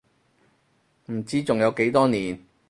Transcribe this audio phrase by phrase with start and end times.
[1.11, 2.43] 唔知仲有幾多年